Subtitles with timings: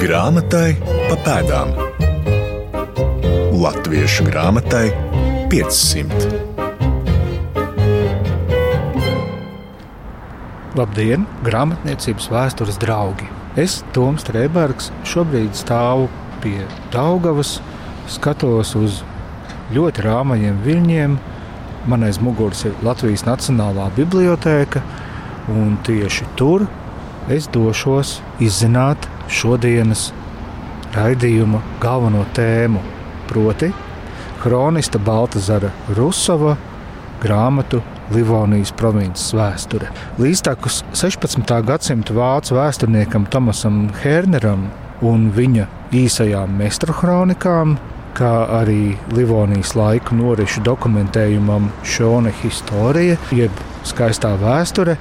[0.00, 1.74] Grāmatai pa pēdām.
[3.60, 4.86] Latviešu grāmatai
[5.52, 6.30] 500.
[10.80, 13.28] Labdien, grāmatniecības vēstures draugi!
[13.60, 16.08] Es, Toms Strēbergs, šobrīd stāvu
[16.40, 16.64] pie
[16.96, 17.58] Daugavas,
[18.08, 19.02] skatos uz
[19.76, 21.20] ļoti rāmajiem viļņiem.
[21.92, 24.80] Man aiz muguras ir Latvijas Nacionālā bibliotēka,
[25.52, 26.70] un tieši tur
[27.28, 30.10] es došos izzināt šodienas
[30.94, 32.82] raidījuma galveno tēmu,
[33.30, 33.70] proti,
[34.42, 36.56] kronista Baltazara Rusova
[37.22, 39.90] grāmatu Livonijas provinces vēsture.
[40.18, 41.52] Līdztekus 16.
[41.66, 44.66] gadsimta vācu vēsturniekam Tomasam Herneram
[45.06, 47.76] un viņa īsajām meistru kronikām,
[48.18, 54.96] kā arī Livonijas laiku norišu dokumentējumam Šone Historija, jeb skaistā vēsture,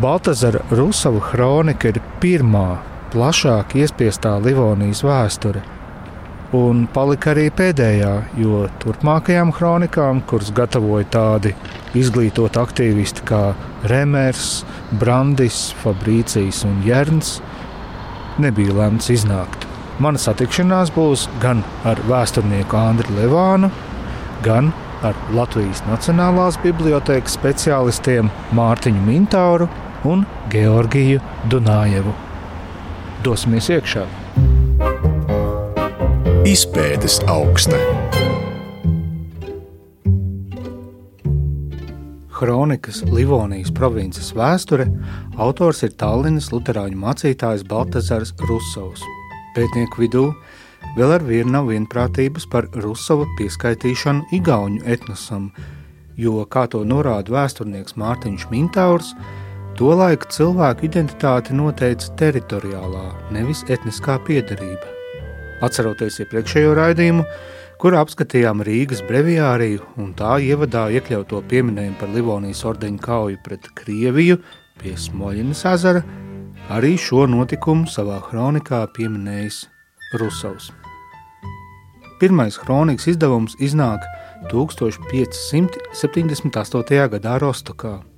[0.00, 5.62] Baltazara Rusava kronika ir pirmā plašāk iespiestā Livonijas vēsture.
[6.56, 8.10] Un palika arī pēdējā,
[8.42, 11.52] jo turpmākajām kronikām, kuras gatavoja tādi
[11.94, 13.42] izglītoti aktīvisti kā
[13.90, 14.64] Remers,
[14.98, 17.36] Brandis, Fabrīcijas un Jērns,
[18.42, 19.66] nebija lemts iznākt.
[20.02, 23.70] Mana satikšanās būs gan ar vēsturnieku Andriu Levānu,
[24.42, 24.72] gan
[25.06, 29.70] ar Latvijas Nacionālās bibliotēkas speciālistiem Mārtiņu Mintāru
[30.08, 32.29] un Georgiju Dunājevu.
[33.20, 34.00] Dosimies iekšā!
[36.48, 37.76] Izpētes augsta.
[42.32, 44.86] Kronikas Livonijas provinces vēsture
[45.36, 49.04] autors ir Tallinas Lutāņu mācītājs Baltazars Rusovs.
[49.52, 50.24] Pētnieku vidū
[50.96, 55.50] vēl ar vienu nav vienprātības par Rusova pieskaitīšanu Igaunu etnosam,
[56.16, 59.12] jo, kā to norāda vēsturnieks Mārtiņš Mintaurs,
[59.80, 64.84] tolaik cilvēku identitāti noteica teritoriālā, nevis etniskā piedarība.
[65.64, 67.24] Atceroties iepriekšējo raidījumu,
[67.80, 74.36] kur apskatījām Rīgas breviāriju un tā ievadā iekļauto pieminējumu par Livonijas ordeņu kauju pret Krieviju
[74.80, 76.02] pie Smoļinas ezera,
[76.68, 79.58] arī šo notikumu savā kronikā pieminējis
[80.20, 80.66] Rusovs.
[82.20, 84.00] Pirmais kronikas izdevums iznāk
[84.52, 87.08] 1578.
[87.16, 88.09] gadā Rostokā.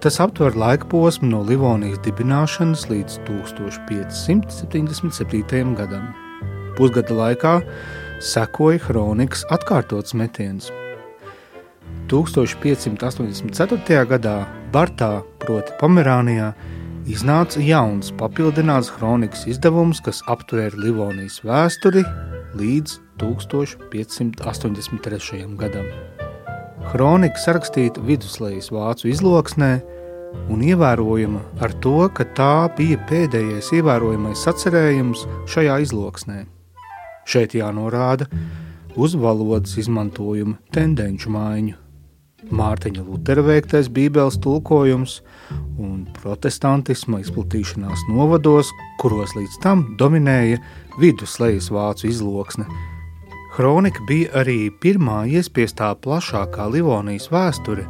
[0.00, 5.74] Tas aptver laika posmu no Livonijas dibināšanas līdz 1577.
[5.76, 6.14] gadam.
[6.78, 7.60] Pusgada laikā
[8.24, 10.72] sekoja kronikas atkārtots metiens.
[12.08, 14.08] 1584.
[14.08, 16.54] gadā Bartā, proti, Pomerānijā,
[17.04, 22.00] iznāca jauns papildināts kronikas izdevums, kas aptvēra Livonijas vēsturi
[22.56, 25.44] līdz 1583.
[25.60, 26.09] gadam.
[26.90, 29.68] Kronika sarakstīta viduslejas vācu izloksnē
[30.50, 36.40] un ievērojama ar to, ka tā bija pēdējais ievērojamais sacerējums šajā izloksnē.
[37.30, 38.26] Šeit jānorāda
[38.98, 41.78] uz valodas izmantojuma tendenci maiņu.
[42.50, 45.20] Mārtiņa Lutera veiktais Bībeles tulkojums
[45.78, 50.58] un protestantisma izplatīšanās novados, kuros līdz tam dominēja
[50.98, 52.66] viduslejas vācu izloksne,
[53.50, 57.82] Kronika bija arī pirmā iespiestā plašākā Livonijas vēsture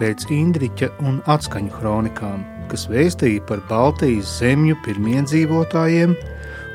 [0.00, 6.14] pēc Indriča un atskaņu kronikām, kas vēstīja par Baltijas zemju pirmiedzīvotājiem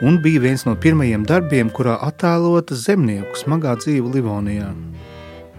[0.06, 4.70] un bija viens no pirmajiem darbiem, kurā attēlota zemnieku smagā dzīve Livonijā.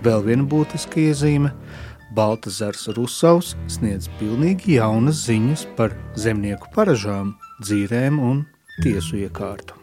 [0.07, 1.51] Vēl viena būtiska iezīme-
[2.17, 8.47] Baltazars Rusovs sniedz pilnīgi jaunas ziņas par zemnieku paražām, dzīrēm un
[8.83, 9.80] tiesu iekārtu.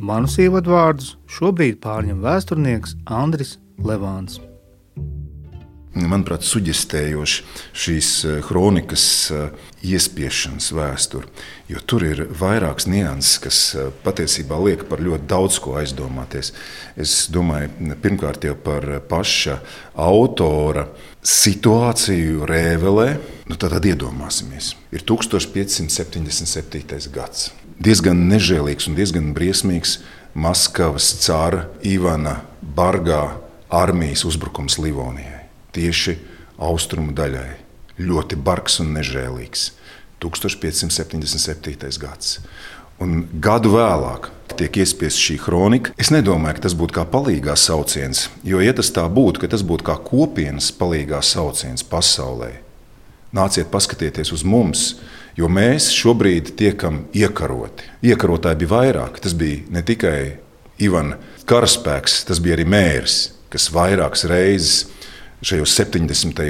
[0.00, 4.38] Manus ievadvārdus šobrīd pārņem vēsturnieks Andris Levāns.
[5.90, 7.42] Manuprāt, suģistējoši
[7.76, 8.08] šīs
[8.46, 11.26] kronikas eh, eh, iespiešanas vēsture,
[11.68, 16.54] jo tur ir vairākas nianses, kas eh, patiesībā liek par ļoti daudz ko aizdomāties.
[16.96, 17.68] Es domāju,
[18.00, 19.60] pirmkārt jau par paša
[20.00, 20.88] autora
[21.20, 23.08] situāciju Rēvelē.
[23.50, 27.12] Nu, tad, tad iedomāsimies, ir 1577.
[27.12, 27.50] gads
[27.80, 29.98] diezgan nežēlīgs un diezgan briesmīgs
[30.34, 33.36] Maskavas cara Ivana Bargā
[33.72, 35.46] armijas uzbrukums Livonijai.
[35.74, 36.18] Tieši
[36.60, 37.56] austrumu daļai.
[38.00, 39.70] Ļoti bargs un nežēlīgs.
[40.20, 41.98] 1577.
[42.00, 42.38] gads.
[43.00, 44.28] Un gadu vēlāk
[44.60, 45.94] tiek iespiesta šī kronika.
[46.00, 49.64] Es nedomāju, ka tas būtu kā palīgā sauciens, jo, ja tas tā būtu, ka tas
[49.64, 52.50] būtu kā kopienas palīgā sauciens pasaulē,
[53.32, 54.90] nāciet paskatieties uz mums,
[55.40, 57.86] Jo mēs šobrīd tiekam iekaroti.
[58.04, 59.20] Iekarotāji bija vairāk.
[59.24, 60.36] Tas bija ne tikai
[60.84, 61.16] Ivana
[61.48, 63.14] karaspēks, tas bija arī mērs,
[63.52, 64.90] kas vairākas reizes
[65.40, 66.44] šajos 70.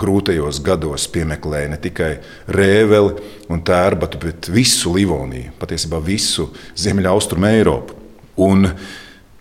[0.00, 2.10] grūtajos gados piemeklēja ne tikai
[2.48, 3.18] Rēveli
[3.52, 6.48] un Tērbatu, bet visu Livoniju, patiesībā visu
[6.80, 7.98] Ziemeļaustrumu Eiropu.
[8.40, 8.70] Un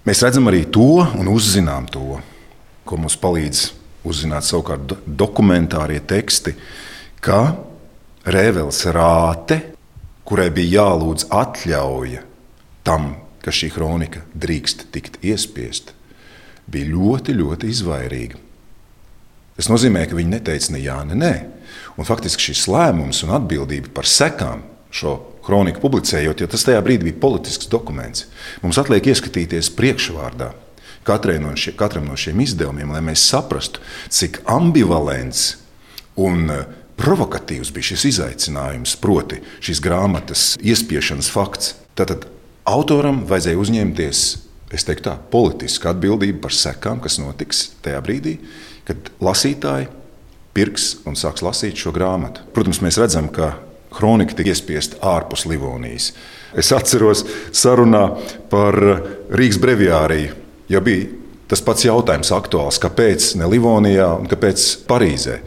[0.04, 2.20] mēs redzam arī to un uzzinām to,
[2.84, 3.70] ko mums palīdz
[4.04, 6.58] uzzināt savukārt dokumentārie teksti,
[7.24, 7.46] ka
[8.24, 9.60] Rēvels rāte,
[10.24, 12.24] kurai bija jālūdz atļauja
[12.88, 15.92] tam, ka šī kronika drīkst tikt iespiesta,
[16.72, 18.40] bija ļoti, ļoti izvairīga.
[19.58, 21.34] Tas nozīmē, ka viņi neteica ne jā, ne nē.
[22.00, 27.10] Un faktiski šis lēmums un atbildība par sekām šo kroniku publicējot, jo tas tajā brīdī
[27.10, 28.30] bija politisks dokuments.
[28.64, 30.54] Mums atliek ieskatīties priekšvārdā
[31.04, 35.58] no šie, katram no šiem izdevumiem, lai mēs saprastu, cik ambivalents
[36.16, 36.64] un eh,
[37.00, 41.74] provokatīvs bija šis izaicinājums, proti, šīs grāmatas iespiešanas fakts.
[41.98, 42.28] Tātad
[42.70, 44.24] autoram vajadzēja uzņemties
[44.74, 48.40] teiktu, tā, politisku atbildību par sekām, kas notiks tajā brīdī,
[48.88, 49.92] kad lasītāji
[50.54, 52.42] pirks un sāks lasīt šo grāmatu.
[52.54, 53.54] Protams, mēs redzam, ka
[53.94, 56.12] kronika tika iespiesta ārpus Livonijas.
[56.58, 57.24] Es atceros
[57.54, 58.08] sarunā
[58.50, 58.78] par
[59.34, 60.34] Rīgas breviāriju.
[60.72, 61.10] Jau bija
[61.50, 65.40] tas pats jautājums aktuāls, kāpēc ne Livonijā un kāpēc Parīzē.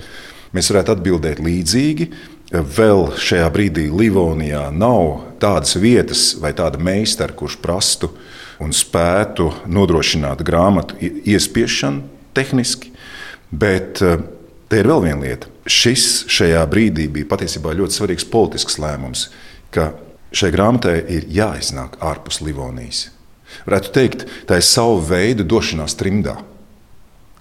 [0.57, 2.07] Mēs varētu atbildēt līdzīgi.
[2.49, 8.09] Vēl šajā brīdī Livonijā nav tādas vietas vai tāda meistara, kurš prastu
[8.63, 12.07] un spētu nodrošināt grāmatu iespiešanu
[12.37, 12.95] tehniski,
[13.51, 14.23] bet eh,
[14.71, 15.51] te ir vēl viena lieta.
[15.67, 19.27] Šis šajā brīdī bija patiesībā ļoti svarīgs politisks lēmums,
[19.75, 19.91] ka
[20.33, 23.11] šai grāmatai ir jāiznāk ārpus Livonijas.
[23.67, 26.39] Varētu teikt, tā ir sava veida došanās trimdā,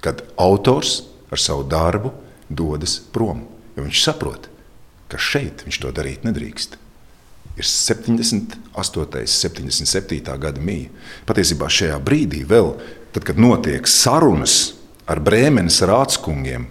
[0.03, 2.11] kad autors ar savu darbu
[2.49, 3.43] dodas prom.
[3.75, 4.49] Viņš saprot,
[5.11, 6.77] ka šeit viņš to darīt nedrīkst.
[7.55, 9.03] Ir 78.
[9.15, 10.37] un 77.
[10.39, 10.91] gada mīja.
[11.27, 12.73] Patiesībā šajā brīdī, vēl,
[13.15, 14.75] tad, kad notiek sarunas
[15.07, 16.67] ar Brēmenes rāckungiem,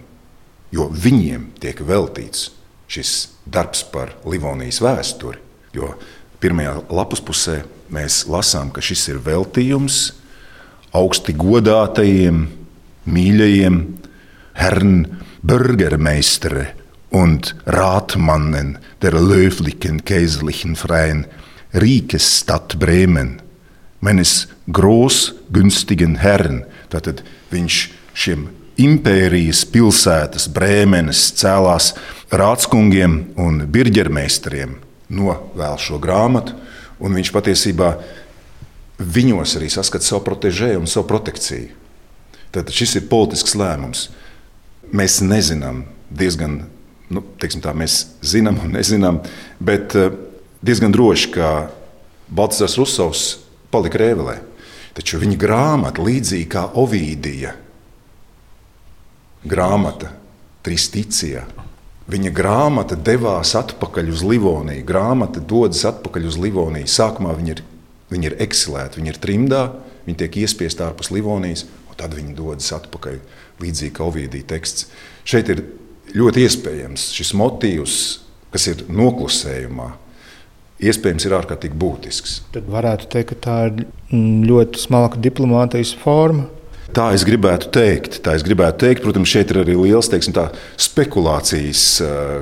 [0.75, 2.51] jo viņiem tiek veltīts
[2.91, 3.15] šis
[3.49, 5.41] darbs par Livonijas vēsturi.
[5.73, 5.95] Jo
[6.43, 7.63] pirmajā lapus pusē
[7.93, 9.99] mēs lasām, ka šis ir veltījums
[10.95, 12.45] augsti godātajiem,
[13.09, 13.79] mīļajiem
[14.55, 16.67] Herrn Bürgermeistere
[17.09, 21.27] und Ratmannen der löflichen kaiserlichen Freien
[21.71, 23.41] Rīgas Stadt Bremen,
[23.99, 26.63] meines großgünstigen Herrn.
[26.89, 27.21] Tātad
[27.51, 27.77] viņš
[28.17, 28.47] šiem
[28.81, 31.93] impērijas pilsētas, Brēmenes cēlās
[32.33, 34.79] rāckungiem un birģermeistariem
[35.13, 36.55] novēl šo grāmatu,
[36.97, 37.93] un viņš patiesībā
[38.97, 41.69] viņos arī saskata savu protežēju un savu protekciju.
[42.55, 44.07] Tad šis ir politisks lēmums.
[44.93, 46.59] Mēs nezinām, diezgan
[47.09, 49.21] nu, tā, mēs zinām un nezinām,
[49.59, 50.13] bet eh,
[50.65, 51.49] diezgan droši, ka
[52.29, 53.25] Baltasars Rusovs
[53.73, 54.39] palika Rēvelē.
[54.95, 57.51] Taču viņa grāmata, līdzīga kā Ovidija,
[59.45, 60.13] grāmata
[60.65, 61.43] Tristīcijā.
[62.09, 64.85] Viņa grāmata devās atpakaļ uz Livoniju.
[64.85, 66.89] Grāmata dodas atpakaļ uz Livoniju.
[66.89, 67.63] Sākumā viņa ir,
[68.13, 69.61] viņa ir eksilēta, viņa ir trimdā,
[70.05, 73.19] viņa tiek iespiesta ārpus Livonijas, un tad viņa dodas atpakaļ.
[73.63, 74.89] Līdzīgi kā Ovidija teksts.
[75.27, 75.63] Šeit ir
[76.15, 77.99] ļoti iespējams šis motīvs,
[78.53, 79.87] kas ir noklusējumā,
[80.85, 82.35] iespējams ir ārkārtīgi būtisks.
[82.55, 83.87] Tad varētu teikt, ka tā ir
[84.49, 86.49] ļoti smalka diplomātijas forma.
[86.95, 88.21] Tā es gribētu teikt.
[88.23, 89.01] Tā es gribētu teikt.
[89.03, 90.45] Protams, šeit ir arī liels teiksim, tā,
[90.79, 91.81] spekulācijas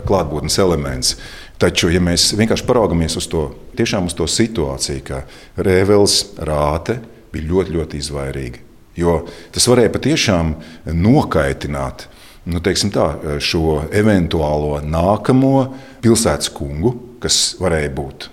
[0.06, 1.16] klātbūtnes elements.
[1.62, 3.48] Taču, ja mēs vienkārši paraugamies uz to,
[3.80, 5.24] uz to situāciju, ka
[5.64, 7.00] Rēvels rāte
[7.34, 8.64] bija ļoti, ļoti izvairīga.
[9.00, 9.24] Jo
[9.54, 10.54] tas varēja patiešām
[10.94, 12.08] nokaitināt
[12.46, 13.08] nu, tā,
[13.42, 15.56] šo eventuālo nākamo
[16.04, 18.30] pilsētas kungu, kas varēja būt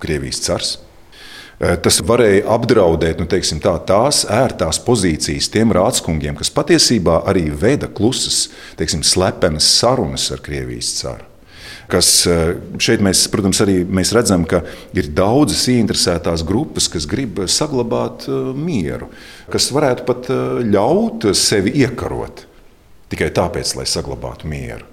[0.00, 0.76] Krievijas cars
[1.56, 7.88] Eh, tas varēja apdraudēt nu, tā, tās ērtās pozīcijas tiem rādskungiem, kas patiesībā arī veda
[7.88, 11.24] klusas, teiksim, slepenas sarunas ar Krievijas caru.
[11.90, 14.62] Kas eh, šeit mēs, protams, arī mēs redzam, ka
[14.96, 19.10] ir daudzas ieinteresētās grupas, kas grib saglabāt eh, mieru,
[19.52, 20.30] kas varētu pat
[20.66, 22.46] ļaut sevi iekarot
[23.12, 24.92] tikai tāpēc, lai saglabātu mieru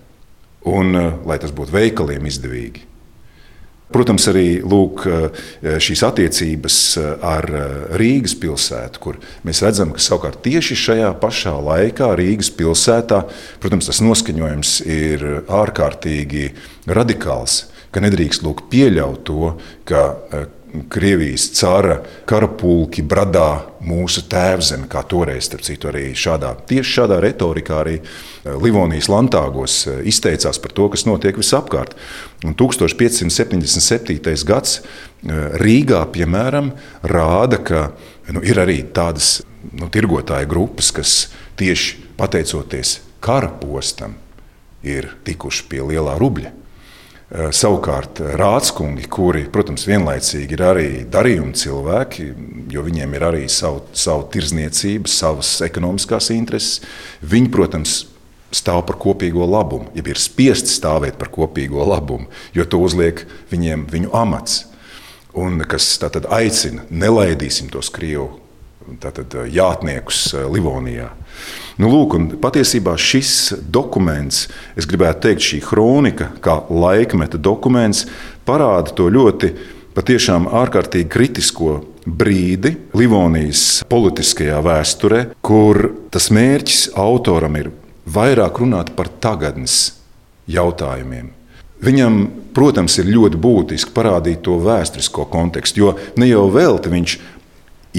[0.70, 0.96] un
[1.28, 2.86] lai tas būtu veikaliem izdevīgi.
[3.94, 10.02] Protams, arī lūk, eh, šīs attiecības eh, ar eh, Rīgas pilsētu, kur mēs redzam, ka
[10.02, 13.22] savukārt tieši šajā pašā laikā Rīgas pilsētā
[13.62, 16.50] protams, tas noskaņojums ir ārkārtīgi
[16.90, 17.68] radikāls.
[17.94, 19.54] Ka nedrīkst lūk, pieļaut to,
[19.86, 20.02] ka
[20.90, 27.76] Krievijas cara karapulki bradā mūsu tēvzemi, kā toreiz, starp citu, arī šādā, tieši šādā retorikā
[27.84, 31.94] arī eh, Livonijas lantāgos eh, izteicās par to, kas notiek visapkārt.
[32.48, 34.34] Un 1577.
[34.50, 36.74] gads eh, Rīgā, piemēram,
[37.06, 37.86] rāda, ka
[38.34, 39.44] nu, ir arī tādas
[39.78, 41.16] nu, tirgotāju grupas, kas
[41.62, 44.18] tieši pateicoties kara postam,
[44.82, 46.63] ir tikuši pie lielā rubļa.
[47.32, 52.26] Eh, savukārt rādskungi, kuri, protams, vienlaicīgi ir arī darījumi cilvēki,
[52.74, 56.84] jo viņiem ir arī savu, savu tirzniecību, savas ekonomiskās intereses,
[57.24, 57.96] viņi, protams,
[58.54, 63.88] stāv par kopīgo labumu, ja ir spiest stāvēt par kopīgo labumu, jo to uzliek viņiem
[63.90, 64.68] viņu amats.
[65.34, 68.30] Un kas tātad aicina, nelaidīsim tos krievu
[69.02, 71.10] tātad, jātniekus Livonijā.
[71.82, 74.46] Nu, lūk, patiesībā šis dokuments,
[74.78, 78.06] es gribētu teikt, šī kronika, kā laikmeta dokuments,
[78.46, 79.50] parāda to ļoti
[79.98, 87.72] patiešām ārkārtīgi kritisko brīdi Livonijas politiskajā vēsturē, kur tas mērķis autoram ir
[88.06, 89.96] vairāk runāt par tagadnes
[90.52, 91.32] jautājumiem.
[91.84, 92.20] Viņam,
[92.56, 97.16] protams, ir ļoti būtiski parādīt to vēsturisko kontekstu, jo ne jau velti viņš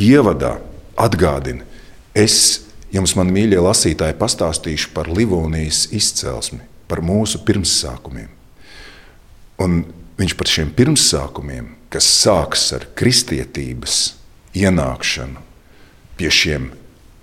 [0.01, 0.57] ievadā
[1.01, 1.67] atgādina,
[2.15, 2.64] es
[2.95, 8.31] jums, man mīļie lasītāji, pastāstīšu par Livonijas izcelsmi, par mūsu pirmsākumiem.
[9.65, 9.83] Un
[10.19, 14.15] viņš par šiem pirmsākumiem, kas sākas ar kristietības
[14.55, 15.43] ienākšanu
[16.19, 16.71] pie šiem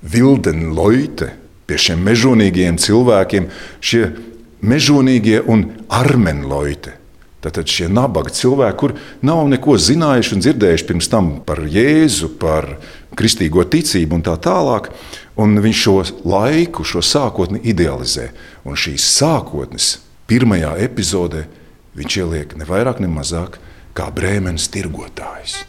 [0.01, 1.29] Vildenloite,
[1.69, 3.47] pie šiem mežonīgiem cilvēkiem,
[3.79, 4.07] šie
[4.65, 6.97] mežonīgie un armenloite.
[7.41, 8.93] Tātad šie nabaga cilvēki, kur
[9.25, 12.75] nav neko zinājuši un dzirdējuši pirms tam par Jēzu, par
[13.17, 14.91] kristīgo ticību un tā tālāk.
[15.39, 15.97] Un viņš šo
[16.27, 18.31] laiku, šo sākotni idealizē.
[18.67, 19.97] Un šīs sākotnes
[20.27, 21.45] pirmajā epizodē
[21.95, 23.59] viņš ieliek ne vairāk, ne mazāk
[23.95, 25.61] kā brēmenes tirgotājs.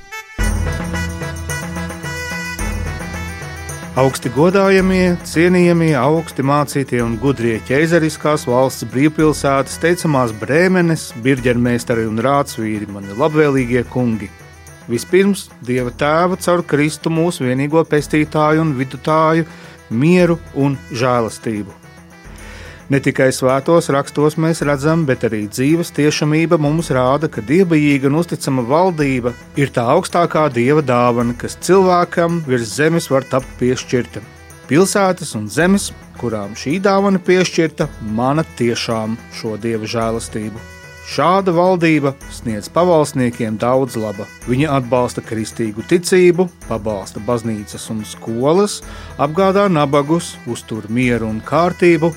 [3.93, 12.89] Augsti godājamie, cienījamie, augsti mācītie un gudrie ķeizariskās valsts brīvpilsētas, teicamās brēmenes, birģermeistari un rādsvīri,
[12.89, 14.31] mani labvēlīgie kungi.
[14.91, 19.47] Vispirms Dieva tēva caur Kristu mūsu vienīgo pestītāju un vidutāju,
[19.93, 21.83] mieru un žēlastību.
[22.93, 28.19] Ne tikai svētos rakstos mēs redzam, bet arī dzīves tiešamība mums rāda, ka dievbijīga un
[28.21, 34.21] uzticama valdība ir tā augstākā dieva dāvana, kas cilvēkam virs zemes var tapt piešķirta.
[34.69, 35.89] Pilsētas un zemes,
[36.21, 40.82] kurām šī dāvana piešķirta, mana tiešām šo dieva žēlastību.
[41.03, 44.29] Šāda valdība sniedz pavalsniekiem daudz laba.
[44.47, 48.79] Viņa atbalsta kristīgu ticību, pabalsta baznīcas un skolas,
[49.19, 52.13] apgādā nabagus, uztur mieru un kārtību,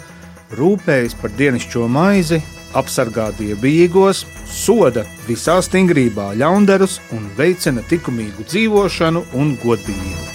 [0.55, 2.43] rūpējas par dienascho maizi,
[2.77, 10.31] apsargā dievbijīgos, soda visā stingrībā ļaundarus un veicina likumīgu dzīvošanu un godību.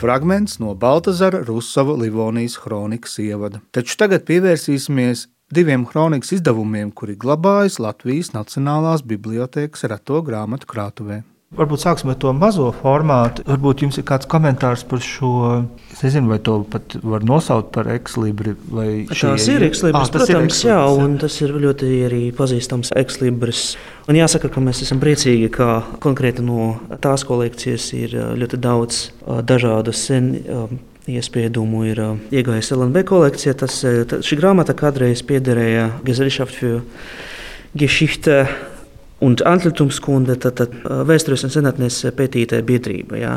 [0.00, 3.60] Fragments no Baltazara Rusova Livonijas kronikas ievada.
[3.70, 11.22] Taču tagad pievērsīsimies diviem kronikas izdevumiem, kuri glabājas Latvijas Nacionālās Bibliotēkas reto grāmatu krātuvē.
[11.50, 13.42] Varbūt sāksim ar to mazo formātu.
[13.42, 15.30] Varbūt jums ir kāds komentārs par šo.
[15.90, 18.52] Es nezinu, vai to pat var nosaukt par ekslibri.
[19.10, 23.64] Tās ir ekslibris, ah, protams, jā, un tas ir ļoti arī pazīstams ekslibris.
[24.06, 29.02] Un jāsaka, ka mēs esam priecīgi, ka konkrēti no tās kolekcijas ir ļoti daudz
[29.50, 30.30] dažādu sen
[31.18, 33.54] iespējumu ir uh, iegājusi LNB kolekcija.
[33.64, 36.82] Tas, tā, šī grāmata kādreiz piederēja Gesellschaft für
[37.74, 38.46] Geschichte
[39.20, 40.74] un Antlitumskunde, tad, tad
[41.08, 43.20] vēstures un senatnes pētītāja biedrība.
[43.20, 43.34] Jā.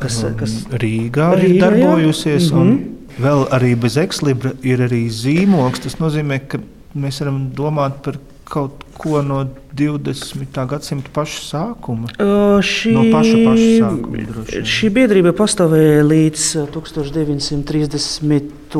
[0.00, 2.56] Kas, kas Rīgā, Rīgā ir darbojusies, jā.
[2.56, 3.24] un mm -hmm.
[3.24, 5.84] vēl arī bez ekslibra ir arī zīmogs.
[5.84, 6.58] Tas nozīmē, ka
[6.94, 8.91] mēs varam domāt par kaut ko
[9.26, 9.38] no
[9.74, 10.66] 20.
[10.70, 12.06] gadsimta paša sākuma.
[12.16, 14.62] Uh, šī, no paša, paša sākuma droši.
[14.74, 16.42] šī biedrība pastāvēja līdz
[16.74, 18.76] 1930.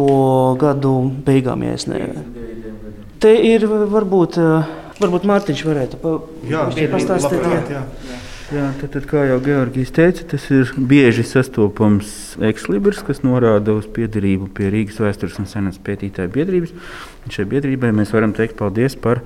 [0.62, 0.95] gadu
[1.26, 1.61] beigām.
[3.23, 4.33] Te ir varbūt.
[5.02, 6.11] Varbūt Mārtiņš varētu pa,
[6.47, 6.61] jā,
[6.93, 7.41] pastāstīt.
[7.43, 7.81] Labprāt, jā.
[8.07, 8.19] Jā.
[8.52, 13.87] Jā, tad, tad, kā jau Georgijs teica, tas ir bieži sastopams ekslibris, kas norāda uz
[13.88, 16.75] piedarību pie Rīgas vēstures un senās pētītāju biedrības.
[17.25, 19.23] Un šai biedrībai mēs varam teikt paldies par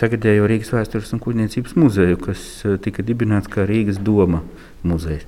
[0.00, 4.42] tagadējo Rīgas vēstures un kuģniecības muzeju, kas eh, tika dibināts kā Rīgas doma
[4.86, 5.26] muzejs.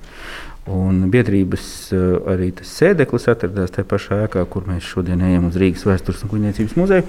[0.69, 5.59] Un biedrības eh, arī tas sēdeklis atradās tajā pašā ēkā, kur mēs šodien ejam uz
[5.59, 7.07] Rīgas vēstures un kuģniecības muzeju.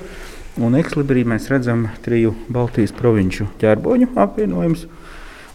[0.60, 4.86] Un ekslibri mēs redzam triju Baltijas provinču ķērboņu apvienojumus.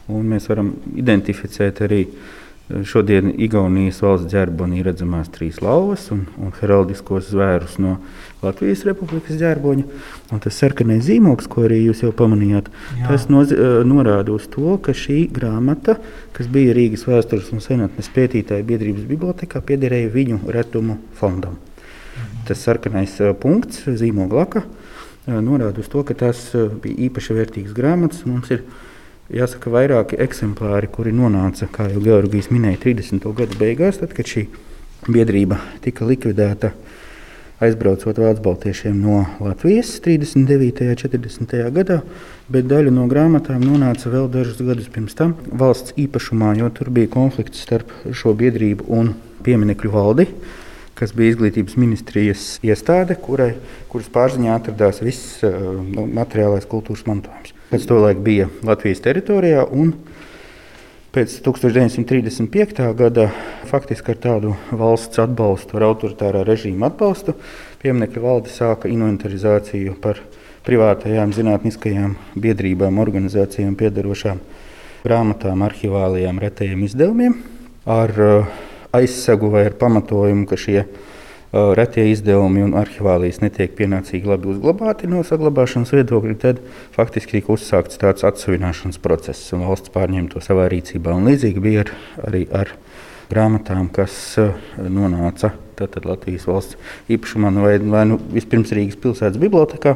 [0.06, 2.34] Mēs varam identificēt arī eh,
[2.66, 8.00] šodien Igaunijas valsts ģerbonī redzamās trīs lauvas un, un heraldiskos zvērus no
[8.42, 9.86] Latvijas Republikas ģerboņa.
[10.34, 13.12] Un tas sarkanais zīmogs, ko arī jūs jau pamanījāt, Jā.
[13.12, 13.54] tas noz,
[13.86, 16.00] norāda uz to, ka šī grāmata,
[16.34, 21.60] kas bija Rīgas vēstures un senatnes pētītāju biedrības bibliotekā, piederēja viņu retumu fondam.
[22.16, 22.42] Mhm.
[22.50, 24.66] Tas sarkanais punkts, zīmoga laka,
[25.28, 26.50] norāda uz to, ka tas
[26.82, 28.26] bija īpaši vērtīgs grāmatas.
[28.30, 28.66] Mums ir
[29.25, 33.24] Jāsaka, vairāki eksemplāri, kuri nonāca, kā jau Georgijas minēja, 30.
[33.34, 34.44] gada beigās, tad, kad šī
[35.10, 36.70] biedrība tika likvidēta
[37.65, 40.91] aizbraucot Vācu baltiešiem no Latvijas 39.
[40.91, 41.55] un 40.
[41.74, 41.98] gadā,
[42.53, 47.10] bet daļa no grāmatām nonāca vēl dažus gadus pirms tam valsts īpašumā, jo tur bija
[47.17, 50.29] konflikts starp šo biedrību un pieminiektu valdi.
[50.96, 53.52] Kas bija izglītības ministrijas iestāde, kurai,
[53.92, 57.52] kuras pārziņā atradās viss uh, materiālais kultūras mantojums.
[57.72, 59.66] Pēc to laika bija Latvijas teritorijā,
[61.16, 62.82] Pēc 1935.
[63.00, 63.30] gada
[63.70, 67.38] faktiski ar tādu valsts atbalstu, ar autoritārā režīma atbalstu,
[67.80, 70.20] pieminiektu valde sāka inventarizāciju par
[70.68, 74.44] privātajām zinātniskajām biedrībām, organizācijām piedarošām
[75.06, 77.40] grāmatām, arhivālijām, retajiem izdevumiem
[77.88, 78.54] ar uh,
[78.96, 80.86] aizsegu vai ar pamatojumu, ka šie
[81.56, 86.60] retie izdevumi un arhivālijas netiek pienācīgi labi uzglabāti no saglabāšanas viedokļa, tad
[86.96, 91.14] faktiski tika uzsākts tāds atsevināšanas process un valsts pārņēma to savā rīcībā.
[91.16, 91.94] Un līdzīgi bija ar,
[92.28, 92.74] arī ar
[93.32, 94.18] grāmatām, kas
[94.78, 96.78] nonāca tātad Latvijas valsts
[97.12, 99.96] īpašumā, nu, vai, vai nu vispirms Rīgas pilsētas bibliotekā,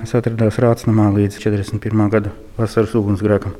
[0.00, 2.06] kas atradās Rācnamā līdz 41.
[2.12, 3.56] gada vasaras ugunsgrēkam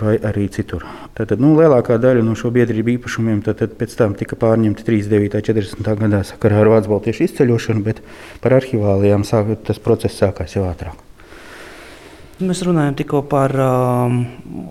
[0.00, 0.86] vai arī citur.
[1.16, 5.36] Tātad nu, lielākā daļa no šo biedrību īpašumiem tad, tad pēc tam tika pārņemti 39.
[5.36, 5.92] un 40.
[6.02, 8.02] gadā sakarā ar Vācu Baltiešu izceļošanu, bet
[8.42, 11.06] par arhivālijām sāk, tas process sākās jau ātrāk.
[12.40, 14.22] Mēs runājam tikko par um,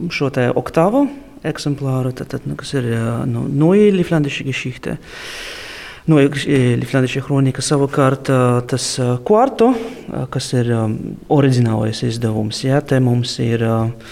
[0.10, 1.06] šo te oktāvu
[1.46, 2.90] eksemplāru, tad, tad, nu, kas ir
[3.30, 4.98] nu, Neue Livlandische Geschichte.
[6.10, 6.26] Neue
[6.82, 8.32] Livlandische Chronika savukārt
[8.72, 8.90] tas
[9.28, 9.70] kvarto,
[10.34, 10.98] kas ir um,
[11.30, 12.64] oriģinālais izdevums.
[12.66, 14.10] Jā, te mums ir uh,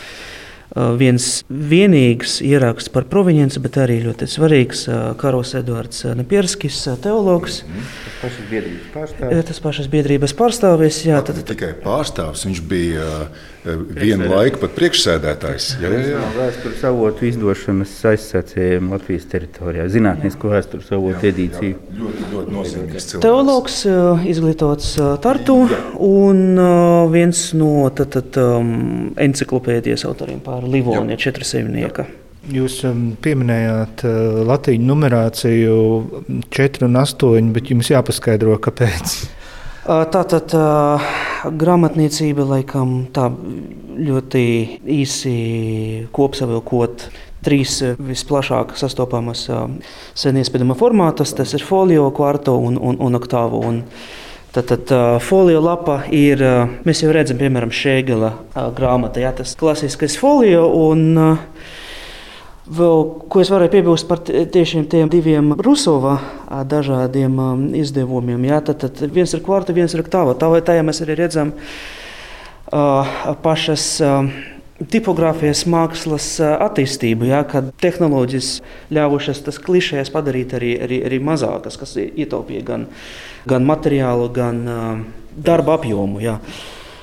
[0.99, 4.85] viens vienīgs ieraksts par provinci, bet arī ļoti svarīgs
[5.21, 7.61] Karos Edvards Nepierskis, teologs.
[7.67, 7.91] Mm.
[8.07, 9.45] Tas pašas biedrības pārstāvis.
[9.51, 11.21] Tas pašas biedrības pārstāvis, jā.
[11.21, 13.11] Tad, tad, tikai pārstāvis, viņš bija
[13.67, 15.67] vienu laiku pat priekšsēdētājs.
[15.81, 16.21] Jā, jā, jā.
[16.37, 21.97] Vēstures avotu izdošanas aizsācējiem Latvijas teritorijā, zinātnisko vēstures avotu iedīcību.
[21.99, 23.25] Ļoti, ļoti nozīmīgs cilvēks.
[23.25, 23.79] Teologs,
[24.33, 24.93] izglītots
[25.23, 25.57] Tartu
[26.07, 26.61] un
[27.13, 32.07] viens no tad, tad, um, enciklopēdijas autoriem pār Livonija četrsaimnieka.
[32.47, 35.73] Jūs um, pieminējāt uh, latīņu numerāciju
[36.53, 39.17] 4 un 8, bet jums jāpaskaidro, kāpēc.
[39.87, 41.03] Tā tad uh,
[41.47, 43.29] grāmatniecība laikam tā
[43.95, 44.43] ļoti
[44.97, 45.35] īsi
[46.15, 47.05] kopsavilkot.
[47.47, 49.67] Trīs visplašāk sastopamas uh,
[50.19, 53.63] seniespējama formātas, tas ir folio, kvarto un, un, un oktāvu.
[53.63, 53.79] Un
[54.57, 56.41] Tad, tad uh, folio lapa ir,
[56.81, 58.31] mēs jau redzam, piemēram, Šēgela
[58.73, 60.63] grāmatā, jā, tas klasiskais folio.
[60.87, 61.11] Un,
[62.67, 66.17] Vēl, ko es varēju piebilst par tiem diviem Rusova
[66.67, 68.43] dažādiem um, izdevumiem.
[68.49, 70.33] Jā, tad, tad viens ir kvarta, viens ir oktāva.
[70.35, 73.15] Tā vai tajā mēs arī redzam uh,
[73.45, 73.85] pašas.
[74.03, 78.51] Uh, tipogrāfijas mākslas attīstību, ja, kad tehnoloģijas
[78.93, 82.87] ļāvušas tas klišejas padarīt arī, arī, arī mazākas, kas ietaupīja gan,
[83.49, 84.87] gan materiālu, gan uh,
[85.33, 86.21] darba apjomu.
[86.21, 86.37] Ja.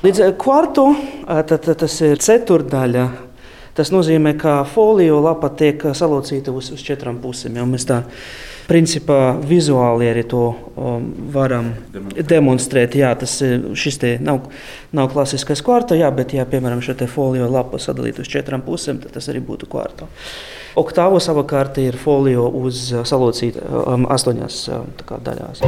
[0.04, 0.90] Līdz kvartu
[1.48, 3.06] tad, tas ir ceturdaļa.
[3.74, 7.56] Tas nozīmē, ka folio lapa tiek salocīta uz, uz četrām pusēm.
[7.58, 7.64] Ja
[8.68, 12.28] principā vizuāli arī to um, varam demonstrēt.
[12.30, 12.96] demonstrēt.
[12.98, 13.36] Jā, tas
[13.78, 14.48] šis nav,
[14.92, 19.16] nav klasiskais kvarto, jā, bet, ja piemēram šo folio lapu sadalītu uz četrām pusēm, tad
[19.16, 20.08] tas arī būtu kvarto.
[20.80, 24.90] Oktāvo savukārt ir folio uz salocīta um, astoņās um,
[25.28, 25.64] daļās.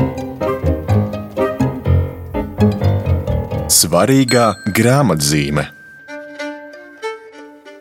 [3.76, 5.66] Svarīgā grāmatzīme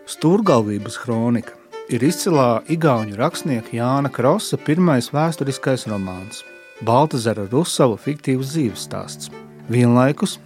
[0.06, 6.44] Stūrgalvības kronika ir izcilā igauņu rakstnieka Jāna Krosa pirmais vēsturiskais romāns-
[6.88, 9.30] Baltazara Rusava fiktīvs dzīves stāsts.
[9.70, 10.38] Vienlaikus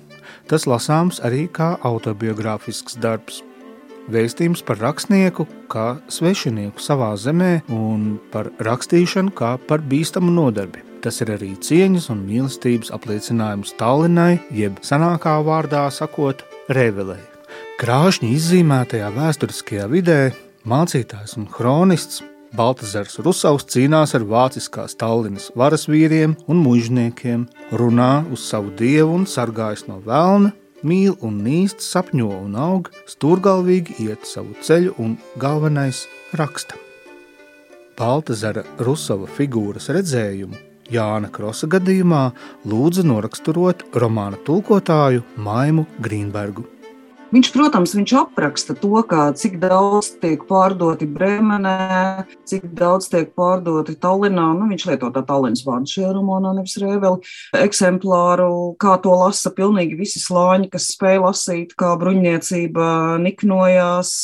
[0.47, 3.43] tas lasāms arī kā autobiogrāfisks darbs.
[4.09, 10.81] Vēstījums par rakstnieku kā svešinieku savā zemē un par rakstīšanu kā par bīstamu nodarbi.
[11.01, 17.17] Tas ir arī cieņas un mīlestības apliecinājums Tallinai, jeb senākā vārdā sakot, Revelē.
[17.79, 22.19] Krāšņi izzīmētajā vēsturiskajā vidē Mācītājs un kronists
[22.51, 29.27] Baltasars Rusovs cīnās ar vāciskās Tallinas varas vīriem un mužniekiem, runā uz savu dievu un
[29.29, 30.51] sargājas no velna,
[30.83, 36.75] mīl un nīst, sapņo un aug, stūrgalvīgi iet savu ceļu un galvenais raksta.
[37.99, 42.23] Baltazara Rusova figūras redzējumu Jāna Krosa gadījumā
[42.65, 46.65] lūdza noraksturot romāna tulkotāju Maimu Grīnbergu.
[47.29, 53.93] Viņš, protams, viņš apraksta to, kā, cik daudz tiek pārdoti Bremenē, cik daudz tiek pārdoti
[54.01, 54.47] Tallinā.
[54.57, 57.21] Nu, viņš lieto tā Tallinas vārdu šajā romānā, nevis rēveli
[57.61, 58.49] eksemplāru,
[58.81, 62.89] kā to lasa pilnīgi visi slāņi, kas spēj lasīt, kā bruņniecība
[63.21, 64.15] niknojās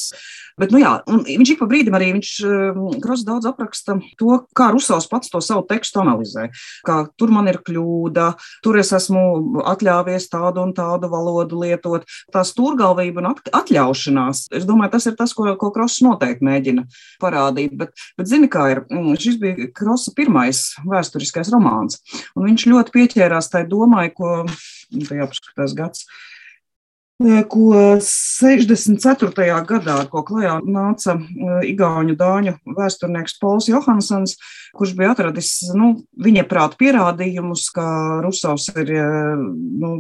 [0.55, 2.83] Bet, nu, jā, viņš ik pa brīdim arī viņš um,
[3.27, 6.47] daudz apraksta to, kā Rusovs pats to savu tekstu analizē.
[6.87, 8.29] Kā tur man ir kļūda,
[8.63, 12.05] tur es esmu atļāvies tādu un tādu valodu lietot.
[12.31, 16.85] Tā stūrgalvība un atļaušanās, es domāju, tas ir tas, ko, ko Kross noteikti mēģina
[17.23, 17.75] parādīt.
[17.75, 21.99] Bet, bet zini, kā ir, mm, šis bija Krossa pirmais vēsturiskais romāns,
[22.35, 26.07] un viņš ļoti pieķērās tai domai, ko, nu, tajā paskatās gads,
[27.47, 27.69] ko
[28.03, 29.45] 64.
[29.67, 31.15] gadā, ko klajā nāca
[31.63, 34.35] Igaunu dāņu vēsturnieks Pols Johansons,
[34.75, 37.85] kurš bija atradis, nu, viņa prāta pierādījumus, ka
[38.25, 39.93] Rusovs ir nu,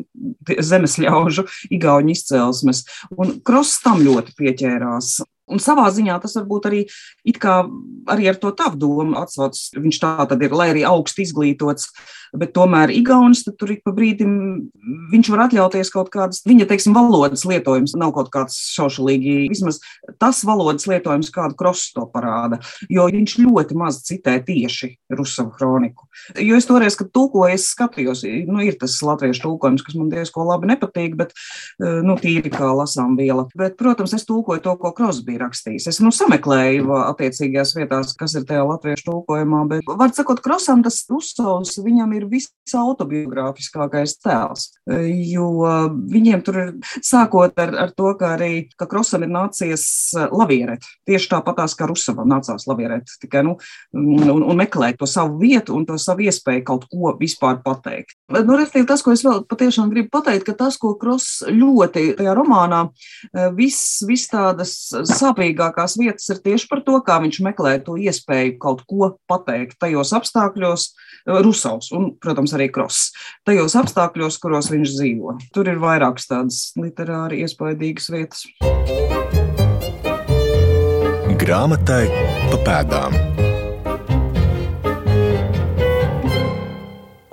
[0.59, 2.83] zemes ļaužu Igaunu izcelsmes.
[3.15, 5.21] Un Kross tam ļoti pieķērās.
[5.51, 6.81] Un savā ziņā tas varbūt arī,
[8.11, 9.69] arī ar to tavu domu atsaucas.
[9.77, 11.91] Viņš tā tad ir, lai arī augsti izglītots
[12.39, 14.33] bet tomēr Igaunis tur ik pa brīdim
[15.11, 19.79] viņš var atļauties kaut kādas, viņa, teiksim, valodas lietojums nav kaut kāds šaušalīgi, vismaz
[20.21, 22.59] tas valodas lietojums, kādu krosu to parāda,
[22.91, 26.07] jo viņš ļoti maz citē tieši Rusavu kroniku.
[26.41, 30.45] Jo es toreiz, kad tulkoju, es skatījos, nu, ir tas latviešu tulkojums, kas man diezko
[30.47, 31.35] labi nepatīk, bet,
[31.79, 33.47] eh, nu, tīri kā lasām viela.
[33.55, 35.87] Bet, protams, es tulkoju to, ko Kross bija rakstījis.
[35.93, 41.03] Es, nu, sameklēju attiecīgajās vietās, kas ir tajā latviešu tulkojumā, bet, var sakot, Krosam tas
[41.11, 44.67] uzsauls, viņam ir ir visautobiogrāfiskākais tēls.
[45.29, 45.47] Jo
[46.11, 46.71] viņiem tur ir
[47.05, 50.85] sākot ar, ar to, ka arī ka Krosam ir nācies lavierēt.
[51.07, 53.57] Tieši tāpatās kā Rusavam nācās lavierēt, tikai nu,
[53.95, 58.17] un, un meklēt to savu vietu un to savu iespēju kaut ko vispār pateikt.
[58.31, 62.15] Bet, nu, respektīvi, tas, ko es vēl patiešām gribu pateikt, ka tas, ko Kross ļoti
[62.19, 62.85] tajā romānā,
[63.55, 64.75] viss vis tādas
[65.25, 70.13] sāpīgākās vietas ir tieši par to, kā viņš meklē to iespēju kaut ko pateikt tajos
[70.17, 70.87] apstākļos,
[71.25, 73.09] Rusovs un protams, arī kross.
[73.47, 75.37] Tajos apstākļos, kuros viņš dzīvo.
[75.55, 78.45] Tur ir vairākas tādas literāri iespaidīgas vietas.
[81.45, 82.05] Grāmatai
[82.51, 83.17] pa pēdām.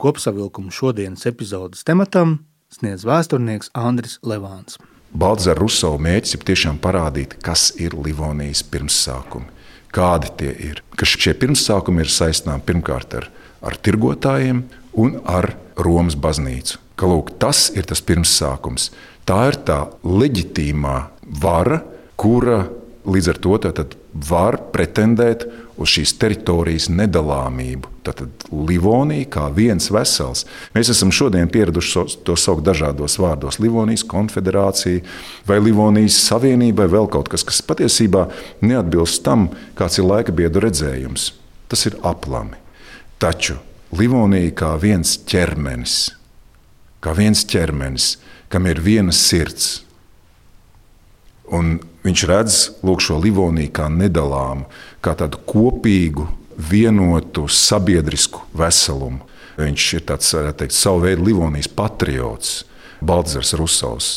[0.03, 2.41] Kopsavilkumu šodienas epizodes tematam
[2.73, 4.81] sniedz vēsturnieks Andris Levāns.
[5.13, 9.51] Baldzara Rusova mērķis ir tiešām parādīt, kas ir Livonijas pirmsākumi,
[9.93, 10.83] kādi tie ir.
[10.97, 13.29] Ka šie pirmsākumi ir saistāmi pirmkārt ar
[13.63, 14.65] ar tirgotājiem
[14.99, 16.79] un ar Romas baznīcu.
[16.99, 18.91] Ka, lūk, tas ir tas pirmsākums.
[19.27, 20.97] Tā ir tā leģitīmā
[21.43, 21.81] vara,
[22.19, 22.67] kura
[23.09, 23.57] līdz ar to
[24.29, 27.91] var pretendēt uz šīs teritorijas nedalāmību.
[28.07, 30.45] Tātad Livonija kā viens vesels.
[30.75, 33.61] Mēs esam šodien pieraduši to saukt dažādos vārdos.
[33.63, 35.03] Livonijas konfederācija
[35.49, 38.27] vai Livonijas savienība vai vēl kaut kas, kas patiesībā
[38.65, 41.31] neatbilst tam, kāds ir laika biedu redzējums.
[41.71, 42.59] Tas ir aplami.
[43.23, 43.57] Taču
[43.97, 45.97] Livonija kā viens ķermenis,
[47.05, 48.17] kā viens ķermenis,
[48.53, 49.83] kam ir viena sirds.
[51.53, 54.69] Un viņš redz lūk, šo Livoniju kā nedalāmu,
[55.05, 59.23] kā tādu kopīgu, vienotu sabiedrisku veselumu.
[59.59, 62.63] Viņš ir tāds, teikt, savu veidu Livonijas patriots,
[63.05, 64.11] Baltzers Rusovs.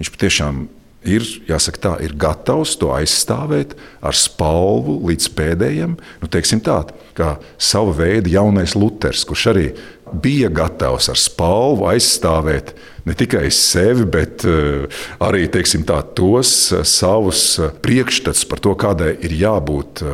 [0.00, 0.64] Viņš patiešām
[1.08, 3.74] ir, jāsaka, tā, ir gatavs to aizstāvēt
[4.04, 6.76] ar spalvu līdz pēdējiem, nu, tā,
[7.18, 9.66] kā sava veida jaunais Luters, kurš arī
[10.12, 14.86] bija gatavs ar spalvu aizstāvēt ne tikai sevi, bet uh,
[15.22, 20.04] arī teiksim, tā, tos uh, savus uh, priekšstats par to, kādai ir jābūt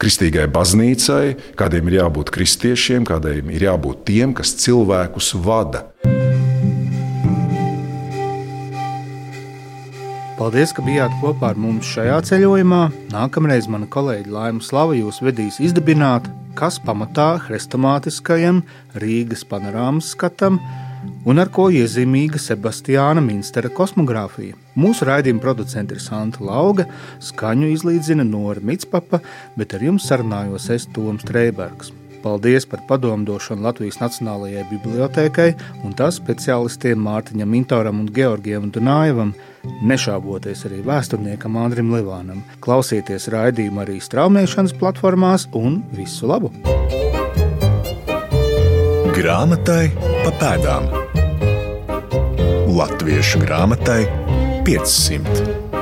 [0.00, 5.88] kristīgai baznīcai, kādiem ir jābūt kristiešiem, kādiem ir jābūt tiem, kas cilvēkus vada.
[10.40, 12.78] Paldies, ka bijāt kopā ar mums šajā ceļojumā.
[13.12, 18.62] Nākamreiz mana kolēģe Laima Slava jūs vedīs izdibināt, kas pamatā hrestomātiskajam
[19.04, 20.56] Rīgas panorāmas skatam
[21.28, 24.56] un ar ko iezīmīga Sebastiāna Minstera kosmogrāfija.
[24.80, 26.88] Mūsu raidījuma producents ir Santa Lauga,
[27.20, 29.20] skaņu izlīdzina Nora Mitspapa,
[29.60, 31.92] bet ar jums sarunājos es Toms Treibergs.
[32.22, 35.48] Paldies par padomdošanu Latvijas Nacionālajai Bibliotēkai
[35.86, 39.32] un tās speciālistiem Mārtiņam Mintoram un Georgijam Dunājevam,
[39.88, 42.44] nešāboties arī vēsturniekam Andrim Livānam.
[42.64, 46.52] Klausieties raidījumu arī straumēšanas platformās un visu labu!
[49.16, 49.90] Grāmatai
[50.22, 50.86] pa pēdām
[52.70, 54.04] Latviešu grāmatai
[54.64, 55.79] 500.